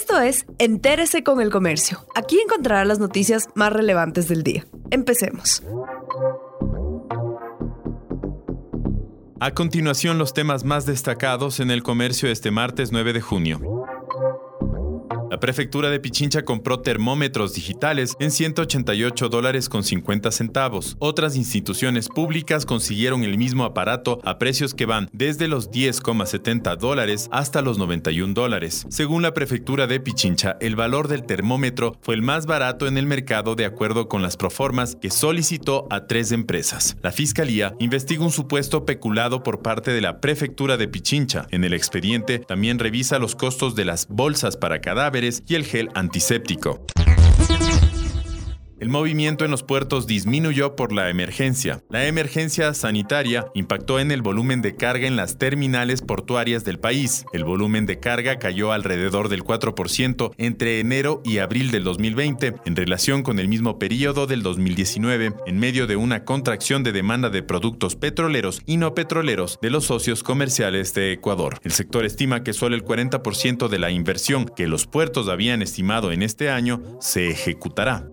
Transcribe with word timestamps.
Esto 0.00 0.20
es 0.20 0.46
Entérese 0.58 1.24
con 1.24 1.40
el 1.40 1.50
Comercio. 1.50 2.06
Aquí 2.14 2.38
encontrará 2.38 2.84
las 2.84 3.00
noticias 3.00 3.48
más 3.56 3.72
relevantes 3.72 4.28
del 4.28 4.44
día. 4.44 4.64
Empecemos. 4.92 5.60
A 9.40 9.50
continuación, 9.54 10.16
los 10.16 10.34
temas 10.34 10.62
más 10.62 10.86
destacados 10.86 11.58
en 11.58 11.72
el 11.72 11.82
comercio 11.82 12.30
este 12.30 12.52
martes 12.52 12.92
9 12.92 13.12
de 13.12 13.20
junio. 13.20 13.77
La 15.30 15.38
prefectura 15.38 15.90
de 15.90 16.00
Pichincha 16.00 16.46
compró 16.46 16.80
termómetros 16.80 17.52
digitales 17.52 18.16
en 18.18 18.30
188 18.30 19.28
dólares 19.28 19.68
con 19.68 19.84
50 19.84 20.32
centavos. 20.32 20.96
Otras 21.00 21.36
instituciones 21.36 22.08
públicas 22.08 22.64
consiguieron 22.64 23.24
el 23.24 23.36
mismo 23.36 23.64
aparato 23.64 24.20
a 24.24 24.38
precios 24.38 24.72
que 24.72 24.86
van 24.86 25.10
desde 25.12 25.46
los 25.46 25.70
10,70 25.70 26.78
dólares 26.78 27.28
hasta 27.30 27.60
los 27.60 27.76
91 27.76 28.32
dólares. 28.32 28.86
Según 28.88 29.20
la 29.20 29.34
prefectura 29.34 29.86
de 29.86 30.00
Pichincha, 30.00 30.56
el 30.62 30.76
valor 30.76 31.08
del 31.08 31.24
termómetro 31.24 31.98
fue 32.00 32.14
el 32.14 32.22
más 32.22 32.46
barato 32.46 32.86
en 32.86 32.96
el 32.96 33.04
mercado 33.04 33.54
de 33.54 33.66
acuerdo 33.66 34.08
con 34.08 34.22
las 34.22 34.38
proformas 34.38 34.96
que 34.96 35.10
solicitó 35.10 35.86
a 35.90 36.06
tres 36.06 36.32
empresas. 36.32 36.96
La 37.02 37.12
fiscalía 37.12 37.74
investiga 37.80 38.24
un 38.24 38.32
supuesto 38.32 38.86
peculado 38.86 39.42
por 39.42 39.60
parte 39.60 39.90
de 39.90 40.00
la 40.00 40.22
prefectura 40.22 40.78
de 40.78 40.88
Pichincha. 40.88 41.46
En 41.50 41.64
el 41.64 41.74
expediente 41.74 42.38
también 42.38 42.78
revisa 42.78 43.18
los 43.18 43.34
costos 43.34 43.74
de 43.74 43.84
las 43.84 44.08
bolsas 44.08 44.56
para 44.56 44.80
cadáveres 44.80 45.17
y 45.46 45.54
el 45.54 45.64
gel 45.64 45.90
antiséptico. 45.94 46.80
El 48.80 48.90
movimiento 48.90 49.44
en 49.44 49.50
los 49.50 49.64
puertos 49.64 50.06
disminuyó 50.06 50.76
por 50.76 50.92
la 50.92 51.10
emergencia. 51.10 51.82
La 51.90 52.06
emergencia 52.06 52.72
sanitaria 52.74 53.46
impactó 53.54 53.98
en 53.98 54.12
el 54.12 54.22
volumen 54.22 54.62
de 54.62 54.76
carga 54.76 55.08
en 55.08 55.16
las 55.16 55.36
terminales 55.36 56.00
portuarias 56.00 56.64
del 56.64 56.78
país. 56.78 57.24
El 57.32 57.42
volumen 57.42 57.86
de 57.86 57.98
carga 57.98 58.38
cayó 58.38 58.70
alrededor 58.70 59.28
del 59.28 59.42
4% 59.42 60.32
entre 60.38 60.78
enero 60.78 61.22
y 61.24 61.38
abril 61.38 61.72
del 61.72 61.82
2020 61.82 62.54
en 62.64 62.76
relación 62.76 63.24
con 63.24 63.40
el 63.40 63.48
mismo 63.48 63.80
periodo 63.80 64.28
del 64.28 64.44
2019, 64.44 65.32
en 65.44 65.58
medio 65.58 65.88
de 65.88 65.96
una 65.96 66.24
contracción 66.24 66.84
de 66.84 66.92
demanda 66.92 67.30
de 67.30 67.42
productos 67.42 67.96
petroleros 67.96 68.62
y 68.64 68.76
no 68.76 68.94
petroleros 68.94 69.58
de 69.60 69.70
los 69.70 69.86
socios 69.86 70.22
comerciales 70.22 70.94
de 70.94 71.12
Ecuador. 71.12 71.58
El 71.64 71.72
sector 71.72 72.04
estima 72.04 72.44
que 72.44 72.52
solo 72.52 72.76
el 72.76 72.84
40% 72.84 73.68
de 73.68 73.78
la 73.80 73.90
inversión 73.90 74.44
que 74.44 74.68
los 74.68 74.86
puertos 74.86 75.28
habían 75.28 75.62
estimado 75.62 76.12
en 76.12 76.22
este 76.22 76.48
año 76.48 76.80
se 77.00 77.28
ejecutará. 77.28 78.12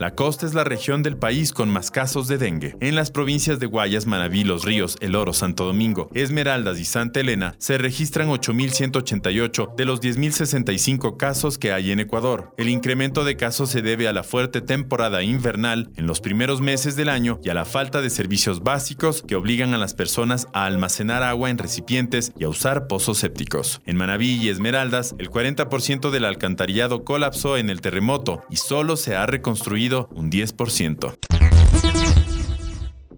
La 0.00 0.14
costa 0.14 0.46
es 0.46 0.54
la 0.54 0.64
región 0.64 1.02
del 1.02 1.18
país 1.18 1.52
con 1.52 1.68
más 1.68 1.90
casos 1.90 2.26
de 2.26 2.38
dengue. 2.38 2.74
En 2.80 2.94
las 2.94 3.10
provincias 3.10 3.60
de 3.60 3.66
Guayas, 3.66 4.06
Manabí, 4.06 4.44
Los 4.44 4.64
Ríos, 4.64 4.96
El 5.02 5.14
Oro, 5.14 5.34
Santo 5.34 5.66
Domingo, 5.66 6.08
Esmeraldas 6.14 6.80
y 6.80 6.86
Santa 6.86 7.20
Elena 7.20 7.54
se 7.58 7.76
registran 7.76 8.30
8.188 8.30 9.74
de 9.74 9.84
los 9.84 10.00
10.065 10.00 11.18
casos 11.18 11.58
que 11.58 11.74
hay 11.74 11.90
en 11.90 12.00
Ecuador. 12.00 12.54
El 12.56 12.70
incremento 12.70 13.24
de 13.24 13.36
casos 13.36 13.68
se 13.68 13.82
debe 13.82 14.08
a 14.08 14.14
la 14.14 14.22
fuerte 14.22 14.62
temporada 14.62 15.22
invernal 15.22 15.90
en 15.96 16.06
los 16.06 16.22
primeros 16.22 16.62
meses 16.62 16.96
del 16.96 17.10
año 17.10 17.38
y 17.44 17.50
a 17.50 17.54
la 17.54 17.66
falta 17.66 18.00
de 18.00 18.08
servicios 18.08 18.62
básicos 18.62 19.22
que 19.28 19.36
obligan 19.36 19.74
a 19.74 19.78
las 19.78 19.92
personas 19.92 20.46
a 20.54 20.64
almacenar 20.64 21.22
agua 21.22 21.50
en 21.50 21.58
recipientes 21.58 22.32
y 22.38 22.44
a 22.44 22.48
usar 22.48 22.86
pozos 22.86 23.18
sépticos. 23.18 23.82
En 23.84 23.98
Manabí 23.98 24.36
y 24.36 24.48
Esmeraldas, 24.48 25.14
el 25.18 25.28
40% 25.28 26.08
del 26.08 26.24
alcantarillado 26.24 27.04
colapsó 27.04 27.58
en 27.58 27.68
el 27.68 27.82
terremoto 27.82 28.40
y 28.48 28.56
solo 28.56 28.96
se 28.96 29.14
ha 29.14 29.26
reconstruido 29.26 29.89
un 30.14 30.28
10%. 30.28 32.29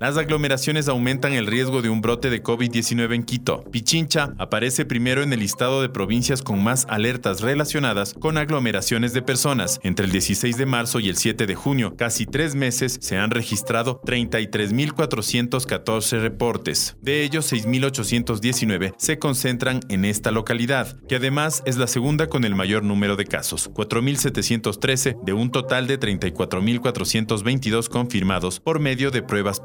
Las 0.00 0.16
aglomeraciones 0.16 0.88
aumentan 0.88 1.34
el 1.34 1.46
riesgo 1.46 1.82
de 1.82 1.90
un 1.90 2.00
brote 2.00 2.30
de 2.30 2.42
COVID-19 2.42 3.14
en 3.14 3.22
Quito. 3.22 3.62
Pichincha 3.70 4.32
aparece 4.38 4.86
primero 4.86 5.22
en 5.22 5.34
el 5.34 5.40
listado 5.40 5.82
de 5.82 5.90
provincias 5.90 6.40
con 6.40 6.64
más 6.64 6.86
alertas 6.88 7.42
relacionadas 7.42 8.14
con 8.14 8.38
aglomeraciones 8.38 9.12
de 9.12 9.20
personas. 9.20 9.78
Entre 9.82 10.06
el 10.06 10.12
16 10.12 10.56
de 10.56 10.64
marzo 10.64 11.00
y 11.00 11.10
el 11.10 11.18
7 11.18 11.46
de 11.46 11.54
junio, 11.54 11.96
casi 11.98 12.24
tres 12.24 12.54
meses, 12.54 12.96
se 13.02 13.18
han 13.18 13.30
registrado 13.30 14.00
33.414 14.00 16.22
reportes. 16.22 16.96
De 17.02 17.22
ellos, 17.22 17.52
6.819 17.52 18.94
se 18.96 19.18
concentran 19.18 19.80
en 19.90 20.06
esta 20.06 20.30
localidad, 20.30 20.98
que 21.08 21.16
además 21.16 21.62
es 21.66 21.76
la 21.76 21.86
segunda 21.86 22.28
con 22.28 22.44
el 22.44 22.54
mayor 22.54 22.84
número 22.84 23.16
de 23.16 23.26
casos, 23.26 23.70
4.713 23.70 25.22
de 25.22 25.32
un 25.34 25.50
total 25.50 25.86
de 25.86 26.00
34.422 26.00 27.90
confirmados 27.90 28.60
por 28.60 28.80
medio 28.80 29.10
de 29.10 29.20
pruebas 29.20 29.60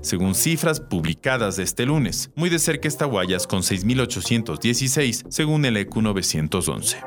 Según 0.00 0.34
cifras 0.34 0.80
publicadas 0.80 1.58
este 1.58 1.86
lunes. 1.86 2.30
Muy 2.34 2.50
de 2.50 2.58
cerca 2.58 2.88
está 2.88 3.04
Guayas 3.04 3.46
con 3.46 3.60
6.816, 3.60 5.26
según 5.28 5.64
el 5.64 5.76
EQ 5.76 5.96
911. 5.96 6.98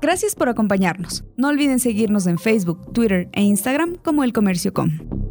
Gracias 0.00 0.34
por 0.34 0.48
acompañarnos. 0.48 1.24
No 1.36 1.48
olviden 1.48 1.78
seguirnos 1.78 2.26
en 2.26 2.38
Facebook, 2.38 2.92
Twitter 2.92 3.28
e 3.32 3.42
Instagram 3.42 3.96
como 3.96 4.24
El 4.24 4.32
Comercio 4.32 4.72
Com. 4.74 5.23